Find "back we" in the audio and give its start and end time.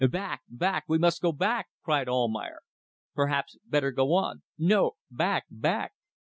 0.49-0.97